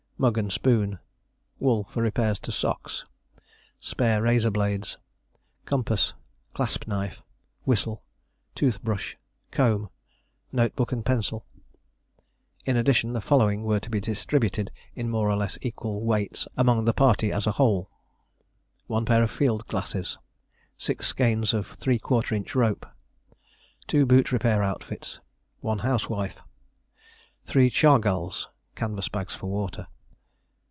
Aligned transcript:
Mug 0.21 0.37
and 0.37 0.51
spoon. 0.53 0.99
Wool 1.57 1.85
for 1.85 2.03
repairs 2.03 2.37
to 2.41 2.51
socks. 2.51 3.05
Spare 3.79 4.21
razor 4.21 4.51
blades. 4.51 4.99
Compass. 5.65 6.13
Clasp 6.53 6.85
knife. 6.87 7.23
Whistle. 7.65 8.03
Tooth 8.53 8.83
brush. 8.83 9.17
Comb. 9.49 9.89
Notebook 10.51 10.91
and 10.91 11.03
pencil. 11.03 11.47
In 12.67 12.77
addition, 12.77 13.13
the 13.13 13.19
following 13.19 13.63
were 13.63 13.79
to 13.79 13.89
be 13.89 13.99
distributed 13.99 14.69
in 14.93 15.09
more 15.09 15.27
or 15.27 15.35
less 15.35 15.57
equal 15.63 16.03
weights 16.05 16.47
among 16.55 16.85
the 16.85 16.93
party 16.93 17.31
as 17.31 17.47
a 17.47 17.53
whole: 17.53 17.89
1 18.85 19.05
pair 19.05 19.23
of 19.23 19.31
field 19.31 19.65
glasses. 19.67 20.19
6 20.77 21.07
skeins 21.07 21.51
of 21.51 21.79
¾ 21.79 22.31
inch 22.35 22.53
rope. 22.53 22.85
2 23.87 24.05
boot 24.05 24.31
repair 24.31 24.61
outfits. 24.61 25.19
1 25.61 25.79
housewife. 25.79 26.43
3 27.47 27.71
chargals 27.71 28.45
(canvas 28.75 29.09
bags 29.09 29.33
for 29.33 29.47
water). 29.47 29.87